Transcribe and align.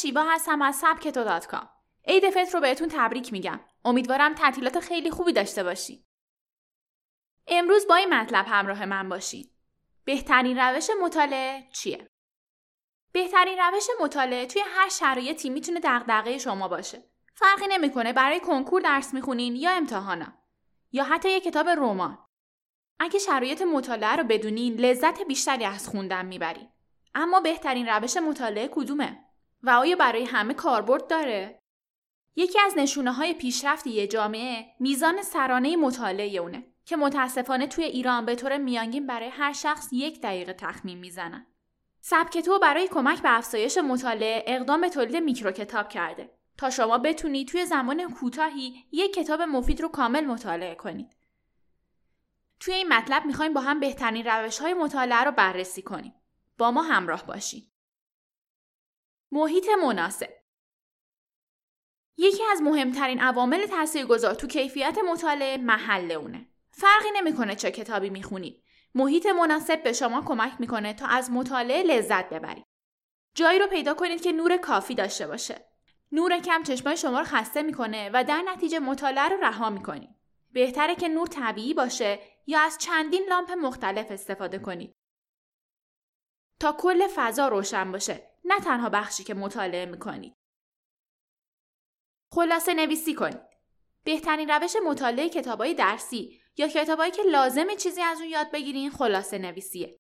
شیوا 0.00 0.24
هستم 0.24 0.62
از 0.62 0.76
سبک 0.76 1.08
تو 1.08 1.24
دات 1.24 1.46
کام. 1.46 1.68
عید 2.04 2.30
فطر 2.30 2.52
رو 2.52 2.60
بهتون 2.60 2.88
تبریک 2.88 3.32
میگم. 3.32 3.60
امیدوارم 3.84 4.34
تعطیلات 4.34 4.80
خیلی 4.80 5.10
خوبی 5.10 5.32
داشته 5.32 5.62
باشید. 5.62 6.06
امروز 7.46 7.86
با 7.86 7.94
این 7.94 8.14
مطلب 8.14 8.46
همراه 8.48 8.84
من 8.84 9.08
باشید. 9.08 9.52
بهترین 10.04 10.58
روش 10.58 10.90
مطالعه 11.02 11.68
چیه؟ 11.72 12.10
بهترین 13.12 13.58
روش 13.58 13.86
مطالعه 14.00 14.46
توی 14.46 14.62
هر 14.66 14.88
شرایطی 14.88 15.50
می‌تونه 15.50 15.80
دغدغه 15.84 16.38
شما 16.38 16.68
باشه. 16.68 17.10
فرقی 17.34 17.66
نمی‌کنه 17.68 18.12
برای 18.12 18.40
کنکور 18.40 18.80
درس 18.80 19.14
می‌خونین 19.14 19.56
یا 19.56 19.70
امتحانا 19.70 20.32
یا 20.92 21.04
حتی 21.04 21.30
یه 21.30 21.40
کتاب 21.40 21.68
رمان. 21.68 22.26
اگه 22.98 23.18
شرایط 23.18 23.62
مطالعه 23.62 24.16
رو 24.16 24.24
بدونین 24.24 24.74
لذت 24.74 25.22
بیشتری 25.22 25.64
از 25.64 25.88
خوندن 25.88 26.26
می‌برین. 26.26 26.68
اما 27.14 27.40
بهترین 27.40 27.88
روش 27.88 28.16
مطالعه 28.16 28.68
کدومه؟ 28.72 29.18
و 29.62 29.70
آیا 29.70 29.96
برای 29.96 30.24
همه 30.24 30.54
کاربرد 30.54 31.06
داره؟ 31.06 31.60
یکی 32.36 32.60
از 32.60 32.78
نشونه 32.78 33.12
های 33.12 33.34
پیشرفت 33.34 33.86
یه 33.86 34.06
جامعه 34.06 34.66
میزان 34.80 35.22
سرانه 35.22 35.76
مطالعه 35.76 36.38
اونه 36.38 36.66
که 36.84 36.96
متاسفانه 36.96 37.66
توی 37.66 37.84
ایران 37.84 38.26
به 38.26 38.34
طور 38.34 38.58
میانگین 38.58 39.06
برای 39.06 39.28
هر 39.28 39.52
شخص 39.52 39.88
یک 39.92 40.20
دقیقه 40.20 40.52
تخمین 40.52 40.98
می‌زنن. 40.98 41.46
سبک 42.00 42.38
تو 42.38 42.58
برای 42.58 42.88
کمک 42.88 43.22
به 43.22 43.36
افزایش 43.36 43.78
مطالعه 43.78 44.44
اقدام 44.46 44.80
به 44.80 44.88
تولید 44.88 45.16
میکرو 45.16 45.50
کتاب 45.50 45.88
کرده 45.88 46.30
تا 46.58 46.70
شما 46.70 46.98
بتونید 46.98 47.48
توی 47.48 47.66
زمان 47.66 48.14
کوتاهی 48.14 48.84
یک 48.92 49.14
کتاب 49.14 49.42
مفید 49.42 49.80
رو 49.80 49.88
کامل 49.88 50.26
مطالعه 50.26 50.74
کنید. 50.74 51.16
توی 52.60 52.74
این 52.74 52.88
مطلب 52.88 53.24
می‌خوایم 53.24 53.54
با 53.54 53.60
هم 53.60 53.80
بهترین 53.80 54.26
روش 54.26 54.58
های 54.58 54.74
مطالعه 54.74 55.24
رو 55.24 55.30
بررسی 55.30 55.82
کنیم. 55.82 56.14
با 56.60 56.70
ما 56.70 56.82
همراه 56.82 57.26
باشید. 57.26 57.72
محیط 59.32 59.68
مناسب 59.82 60.28
یکی 62.16 62.42
از 62.52 62.62
مهمترین 62.62 63.20
عوامل 63.20 63.66
تاثیرگذار 63.66 64.34
تو 64.34 64.46
کیفیت 64.46 64.98
مطالعه 65.10 65.56
محل 65.56 66.12
اونه. 66.12 66.46
فرقی 66.70 67.08
نمی‌کنه 67.14 67.54
چه 67.54 67.70
کتابی 67.70 68.10
می‌خونید. 68.10 68.64
محیط 68.94 69.26
مناسب 69.26 69.82
به 69.82 69.92
شما 69.92 70.22
کمک 70.22 70.52
می‌کنه 70.58 70.94
تا 70.94 71.06
از 71.06 71.30
مطالعه 71.30 71.82
لذت 71.82 72.28
ببرید. 72.28 72.64
جایی 73.34 73.58
رو 73.58 73.66
پیدا 73.66 73.94
کنید 73.94 74.22
که 74.22 74.32
نور 74.32 74.56
کافی 74.56 74.94
داشته 74.94 75.26
باشه. 75.26 75.64
نور 76.12 76.38
کم 76.38 76.62
چشمای 76.62 76.96
شما 76.96 77.18
رو 77.18 77.24
خسته 77.24 77.62
می‌کنه 77.62 78.10
و 78.12 78.24
در 78.24 78.42
نتیجه 78.42 78.78
مطالعه 78.78 79.28
رو 79.28 79.36
رها 79.40 79.70
می‌کنید. 79.70 80.10
بهتره 80.52 80.94
که 80.94 81.08
نور 81.08 81.26
طبیعی 81.26 81.74
باشه 81.74 82.18
یا 82.46 82.60
از 82.60 82.78
چندین 82.78 83.26
لامپ 83.28 83.50
مختلف 83.50 84.10
استفاده 84.10 84.58
کنید. 84.58 84.99
تا 86.60 86.72
کل 86.72 87.06
فضا 87.14 87.48
روشن 87.48 87.92
باشه 87.92 88.30
نه 88.44 88.60
تنها 88.60 88.88
بخشی 88.88 89.24
که 89.24 89.34
مطالعه 89.34 89.86
می‌کنید. 89.86 90.34
خلاصه 92.32 92.74
نویسی 92.74 93.14
کنید. 93.14 93.40
بهترین 94.04 94.50
روش 94.50 94.76
مطالعه 94.86 95.28
کتابای 95.28 95.74
درسی 95.74 96.40
یا 96.56 96.68
کتابایی 96.68 97.10
که 97.12 97.22
لازم 97.22 97.74
چیزی 97.74 98.02
از 98.02 98.20
اون 98.20 98.28
یاد 98.28 98.50
بگیرین 98.50 98.90
خلاصه 98.90 99.38
نویسیه. 99.38 99.98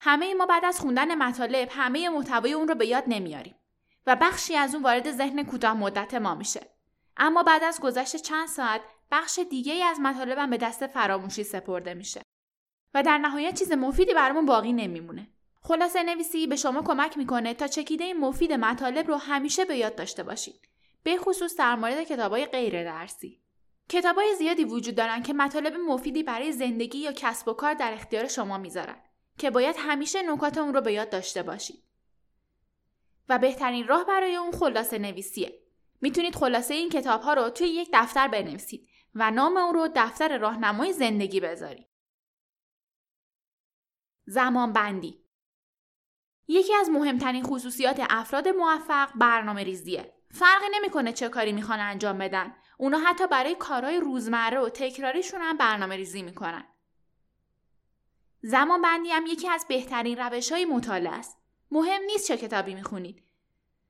همه 0.00 0.34
ما 0.34 0.46
بعد 0.46 0.64
از 0.64 0.80
خوندن 0.80 1.14
مطالب 1.14 1.68
همه 1.70 2.08
محتوای 2.08 2.52
اون 2.52 2.68
رو 2.68 2.74
به 2.74 2.86
یاد 2.86 3.04
نمیاریم 3.06 3.60
و 4.06 4.16
بخشی 4.16 4.56
از 4.56 4.74
اون 4.74 4.84
وارد 4.84 5.12
ذهن 5.12 5.42
کوتاه 5.42 5.74
مدت 5.74 6.14
ما 6.14 6.34
میشه. 6.34 6.76
اما 7.16 7.42
بعد 7.42 7.64
از 7.64 7.80
گذشت 7.80 8.16
چند 8.16 8.48
ساعت 8.48 8.80
بخش 9.10 9.38
دیگه 9.50 9.72
ای 9.72 9.82
از 9.82 10.00
مطالبم 10.00 10.50
به 10.50 10.56
دست 10.56 10.86
فراموشی 10.86 11.44
سپرده 11.44 11.94
میشه 11.94 12.22
و 12.94 13.02
در 13.02 13.18
نهایت 13.18 13.58
چیز 13.58 13.72
مفیدی 13.72 14.14
برامون 14.14 14.46
باقی 14.46 14.72
نمیمونه. 14.72 15.35
خلاصه 15.66 16.02
نویسی 16.02 16.46
به 16.46 16.56
شما 16.56 16.82
کمک 16.82 17.18
می‌کنه 17.18 17.54
تا 17.54 17.66
چکیده 17.66 18.14
مفید 18.14 18.52
مطالب 18.52 19.08
رو 19.08 19.16
همیشه 19.16 19.64
به 19.64 19.76
یاد 19.76 19.94
داشته 19.94 20.22
باشید. 20.22 20.68
به 21.02 21.16
خصوص 21.16 21.56
در 21.56 21.74
مورد 21.74 22.02
کتابای 22.02 22.46
غیر 22.46 22.84
درسی. 22.84 23.42
کتابای 23.88 24.34
زیادی 24.34 24.64
وجود 24.64 24.94
دارن 24.94 25.22
که 25.22 25.32
مطالب 25.32 25.76
مفیدی 25.76 26.22
برای 26.22 26.52
زندگی 26.52 26.98
یا 26.98 27.12
کسب 27.12 27.48
و 27.48 27.52
کار 27.52 27.74
در 27.74 27.92
اختیار 27.92 28.26
شما 28.26 28.58
می‌ذارن 28.58 28.96
که 29.38 29.50
باید 29.50 29.76
همیشه 29.78 30.22
نکات 30.22 30.58
اون 30.58 30.74
رو 30.74 30.80
به 30.80 30.92
یاد 30.92 31.10
داشته 31.10 31.42
باشید. 31.42 31.84
و 33.28 33.38
بهترین 33.38 33.86
راه 33.86 34.04
برای 34.04 34.36
اون 34.36 34.52
خلاصه 34.52 34.98
نویسیه. 34.98 35.62
می‌تونید 36.00 36.34
خلاصه 36.34 36.74
این 36.74 36.88
کتاب 36.88 37.20
ها 37.20 37.34
رو 37.34 37.50
توی 37.50 37.68
یک 37.68 37.90
دفتر 37.92 38.28
بنویسید 38.28 38.88
و 39.14 39.30
نام 39.30 39.56
اون 39.56 39.74
رو 39.74 39.88
دفتر 39.94 40.38
راهنمای 40.38 40.92
زندگی 40.92 41.40
بذارید. 41.40 41.86
زمان 44.26 44.72
بندی 44.72 45.25
یکی 46.48 46.74
از 46.74 46.90
مهمترین 46.90 47.44
خصوصیات 47.44 48.06
افراد 48.10 48.48
موفق 48.48 49.08
برنامه 49.14 49.64
ریزیه. 49.64 50.12
فرقی 50.30 50.66
نمی‌کنه 50.74 51.12
چه 51.12 51.28
کاری 51.28 51.52
می‌خوان 51.52 51.80
انجام 51.80 52.18
بدن. 52.18 52.54
اونا 52.78 52.98
حتی 52.98 53.26
برای 53.26 53.54
کارهای 53.54 54.00
روزمره 54.00 54.60
و 54.60 54.68
تکراریشون 54.68 55.40
هم 55.40 55.56
برنامه 55.56 55.96
ریزی 55.96 56.22
می‌کنن. 56.22 56.64
زمان 58.42 58.82
بندی 58.82 59.10
هم 59.10 59.26
یکی 59.26 59.48
از 59.48 59.66
بهترین 59.68 60.18
روش 60.18 60.52
های 60.52 60.64
مطالعه 60.64 61.12
است. 61.12 61.38
مهم 61.70 62.02
نیست 62.02 62.28
چه 62.28 62.36
کتابی 62.36 62.74
می‌خونید. 62.74 63.22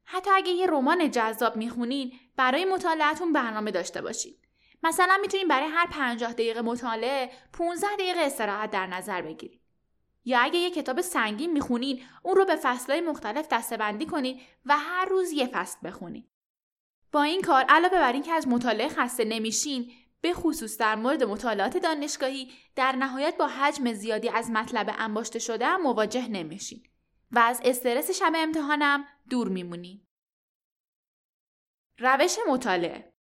حتی 0.05 0.31
اگه 0.31 0.53
یه 0.53 0.67
رمان 0.67 1.11
جذاب 1.11 1.57
می‌خونین 1.57 2.13
برای 2.37 2.65
مطالعتون 2.65 3.33
برنامه 3.33 3.71
داشته 3.71 4.03
باشید. 4.03 4.39
مثلا 4.83 5.19
می‌تونید 5.21 5.49
برای 5.49 5.69
هر 5.69 5.87
50 5.87 6.33
دقیقه 6.33 6.63
مطالعه 6.63 7.31
15 7.53 7.87
دقیقه 7.95 8.21
استراحت 8.21 8.71
در 8.71 8.87
نظر 8.87 9.23
بگیرید. 9.23 9.61
یا 10.27 10.41
اگه 10.41 10.59
یه 10.59 10.71
کتاب 10.71 11.01
سنگین 11.01 11.53
می‌خونین 11.53 12.03
اون 12.23 12.37
رو 12.37 12.45
به 12.45 12.57
فصلهای 12.57 13.01
مختلف 13.01 13.49
دستبندی 13.51 14.07
کنید 14.07 14.41
و 14.67 14.79
هر 14.79 15.05
روز 15.05 15.33
یه 15.33 15.47
فصل 15.47 15.79
بخونید. 15.85 16.31
با 17.13 17.23
این 17.23 17.43
کار 17.43 17.65
علاوه 17.69 17.99
بر 17.99 18.13
اینکه 18.13 18.33
از 18.33 18.49
مطالعه 18.49 18.89
خسته 18.89 19.25
نمیشین 19.25 19.93
به 20.21 20.33
خصوص 20.33 20.79
در 20.79 20.95
مورد 20.95 21.25
مطالعات 21.25 21.77
دانشگاهی 21.77 22.53
در 22.77 22.93
نهایت 22.93 23.37
با 23.37 23.47
حجم 23.47 23.93
زیادی 23.93 24.29
از 24.29 24.51
مطلب 24.51 24.95
انباشته 24.99 25.39
شده 25.39 25.67
هم 25.67 25.83
مواجه 25.83 26.29
نمیشین 26.29 26.83
و 27.31 27.39
از 27.39 27.61
استرس 27.65 28.11
شب 28.11 28.33
امتحانم 28.37 29.05
دور 29.31 29.49
میمونین. 29.49 30.07
روش 31.99 32.37
مطالعه 32.49 33.13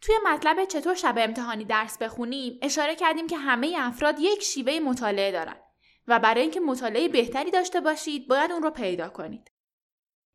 توی 0.00 0.14
مطلب 0.24 0.64
چطور 0.64 0.94
شب 0.94 1.14
امتحانی 1.18 1.64
درس 1.64 1.98
بخونیم 1.98 2.58
اشاره 2.62 2.96
کردیم 2.96 3.26
که 3.26 3.36
همه 3.36 3.74
افراد 3.78 4.16
یک 4.18 4.42
شیوه 4.42 4.80
مطالعه 4.80 5.32
دارن 5.32 5.67
و 6.08 6.18
برای 6.18 6.42
اینکه 6.42 6.60
مطالعه 6.60 7.08
بهتری 7.08 7.50
داشته 7.50 7.80
باشید 7.80 8.28
باید 8.28 8.52
اون 8.52 8.62
رو 8.62 8.70
پیدا 8.70 9.08
کنید. 9.08 9.50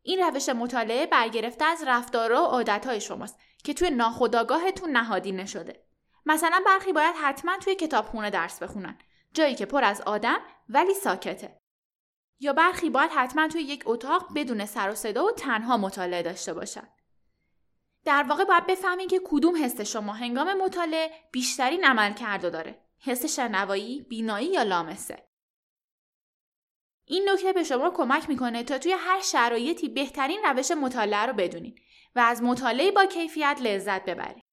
این 0.02 0.20
روش 0.20 0.50
مطالعه 0.50 1.06
برگرفته 1.06 1.66
از 1.66 1.84
رفتارها 1.88 2.44
و 2.44 2.46
عادتهای 2.46 3.02
شماست 3.02 3.40
که 3.64 3.74
توی 3.74 3.90
ناخودآگاهتون 3.90 4.92
نهادینه 4.92 5.46
شده. 5.46 5.86
مثلا 6.26 6.62
برخی 6.66 6.94
باید 6.94 7.16
حتما 7.22 7.58
توی 7.58 7.76
کتابخونه 7.76 8.30
درس 8.30 8.64
بخونن 8.64 8.98
جایی 9.34 9.56
که 9.56 9.66
پر 9.66 9.84
از 9.84 10.02
آدم 10.02 10.38
ولی 10.70 10.94
ساکته. 10.94 11.60
یا 12.40 12.54
برخی 12.54 12.90
باید 12.90 13.12
حتما 13.12 13.48
توی 13.48 13.62
یک 13.62 13.84
اتاق 13.86 14.28
بدون 14.36 14.66
سر 14.66 14.92
و 14.92 14.96
صدا 14.96 15.26
و 15.26 15.32
تنها 15.32 15.78
مطالعه 15.78 16.22
داشته 16.22 16.54
باشن. 16.54 16.88
در 18.06 18.24
واقع 18.24 18.44
باید 18.44 18.68
بفهمین 18.68 19.08
که 19.08 19.22
کدوم 19.26 19.64
حس 19.64 19.82
شما 19.82 20.14
هنگام 20.14 20.64
مطالعه 20.64 21.12
بیشترین 21.32 21.86
عمل 21.86 22.14
کرده 22.14 22.50
داره. 22.50 22.86
حس 23.00 23.26
شنوایی، 23.26 24.02
بینایی 24.02 24.48
یا 24.48 24.64
لامسه. 24.64 25.33
این 27.06 27.30
نکته 27.30 27.54
به 27.54 27.64
شما 27.64 27.90
کمک 27.90 28.30
می‌کنه 28.30 28.64
تا 28.64 28.78
توی 28.78 28.92
هر 28.92 29.22
شرایطی 29.22 29.90
بهترین 29.90 30.40
روش 30.46 30.72
مطالعه 30.72 31.26
رو 31.26 31.34
بدونید 31.34 31.82
و 32.16 32.20
از 32.20 32.44
مطالعه 32.44 32.92
با 32.92 33.06
کیفیت 33.06 33.58
لذت 33.62 34.06
ببرید. 34.06 34.44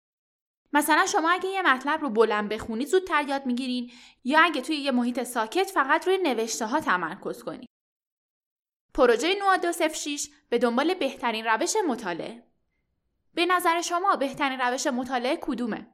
مثلا 0.73 1.07
شما 1.07 1.31
اگه 1.31 1.49
یه 1.49 1.63
مطلب 1.63 2.01
رو 2.01 2.11
بلند 2.11 2.49
بخونید 2.49 2.89
زودتر 2.89 3.29
یاد 3.29 3.47
می‌گیرین 3.47 3.93
یا 4.25 4.41
اگه 4.41 4.61
توی 4.61 4.77
یه 4.77 4.91
محیط 4.91 5.23
ساکت 5.23 5.71
فقط 5.71 6.07
روی 6.07 6.19
نوشته 6.19 6.67
ها 6.67 6.81
تمرکز 6.81 7.43
کنید. 7.43 7.69
پروژه 8.95 9.35
9206 9.35 10.29
به 10.49 10.59
دنبال 10.59 10.95
بهترین 10.95 11.45
روش 11.45 11.75
مطالعه. 11.89 12.43
به 13.35 13.47
نظر 13.47 13.81
شما 13.81 14.17
بهترین 14.17 14.61
روش 14.61 14.87
مطالعه 14.87 15.39
کدومه؟ 15.41 15.87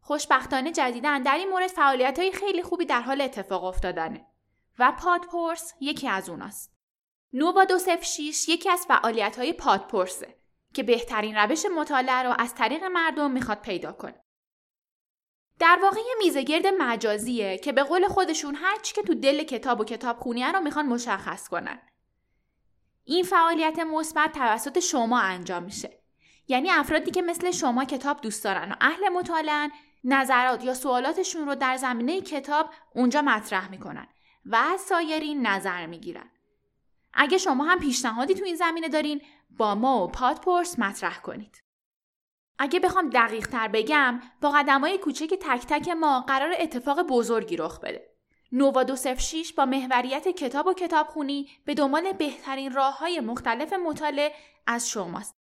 خوشبختانه 0.00 0.72
جدیدن 0.72 1.22
در 1.22 1.34
این 1.34 1.48
مورد 1.48 1.66
فعالیت 1.66 2.18
های 2.18 2.32
خیلی 2.32 2.62
خوبی 2.62 2.84
در 2.84 3.00
حال 3.00 3.20
اتفاق 3.20 3.64
افتادنه. 3.64 4.26
و 4.78 4.92
پادپرس 4.92 5.74
یکی 5.80 6.08
از 6.08 6.28
اوناست. 6.28 6.74
نووا 7.32 7.64
206 7.64 8.48
یکی 8.48 8.70
از 8.70 8.84
فعالیت 8.88 9.38
های 9.38 9.52
پادپرسه 9.52 10.36
که 10.74 10.82
بهترین 10.82 11.36
روش 11.36 11.66
مطالعه 11.76 12.22
رو 12.22 12.34
از 12.38 12.54
طریق 12.54 12.84
مردم 12.84 13.30
می‌خواد 13.30 13.60
پیدا 13.60 13.92
کنه. 13.92 14.24
در 15.58 15.78
واقع 15.82 16.00
یه 16.00 16.14
میزگرد 16.18 16.66
مجازیه 16.66 17.58
که 17.58 17.72
به 17.72 17.82
قول 17.82 18.08
خودشون 18.08 18.54
هرچی 18.54 18.94
که 18.94 19.02
تو 19.02 19.14
دل 19.14 19.42
کتاب 19.42 19.80
و 19.80 19.84
کتاب 19.84 20.18
خونیه 20.18 20.52
رو 20.52 20.60
می‌خوان 20.60 20.86
مشخص 20.86 21.48
کنن. 21.48 21.78
این 23.04 23.24
فعالیت 23.24 23.78
مثبت 23.78 24.32
توسط 24.32 24.78
شما 24.78 25.20
انجام 25.20 25.62
میشه. 25.62 26.02
یعنی 26.48 26.70
افرادی 26.70 27.10
که 27.10 27.22
مثل 27.22 27.50
شما 27.50 27.84
کتاب 27.84 28.20
دوست 28.20 28.44
دارن 28.44 28.72
و 28.72 28.74
اهل 28.80 29.08
مطالعه 29.08 29.70
نظرات 30.04 30.64
یا 30.64 30.74
سوالاتشون 30.74 31.46
رو 31.46 31.54
در 31.54 31.76
زمینه 31.76 32.20
کتاب 32.20 32.70
اونجا 32.94 33.22
مطرح 33.22 33.70
می‌کنن 33.70 34.06
و 34.46 34.76
سایرین 34.78 35.46
نظر 35.46 35.86
می‌گیرن. 35.86 36.30
اگه 37.14 37.38
شما 37.38 37.64
هم 37.64 37.78
پیشنهادی 37.78 38.34
تو 38.34 38.44
این 38.44 38.56
زمینه 38.56 38.88
دارین 38.88 39.22
با 39.50 39.74
ما 39.74 40.04
و 40.04 40.08
پادپرس 40.08 40.78
مطرح 40.78 41.20
کنید. 41.20 41.62
اگه 42.58 42.80
بخوام 42.80 43.10
دقیق 43.10 43.46
تر 43.46 43.68
بگم 43.68 44.20
با 44.40 44.50
قدم 44.50 44.80
های 44.80 44.98
کوچک 44.98 45.34
تک 45.40 45.66
تک 45.66 45.88
ما 45.88 46.20
قرار 46.20 46.54
اتفاق 46.58 47.02
بزرگی 47.02 47.56
رخ 47.56 47.80
بده. 47.80 48.10
نووا 48.52 48.82
206 48.82 49.52
با 49.52 49.64
محوریت 49.64 50.28
کتاب 50.28 50.66
و 50.66 50.74
کتابخونی 50.74 51.48
به 51.64 51.74
دنبال 51.74 52.12
بهترین 52.12 52.72
راه 52.72 52.98
های 52.98 53.20
مختلف 53.20 53.72
مطالعه 53.72 54.32
از 54.66 54.90
شماست. 54.90 55.36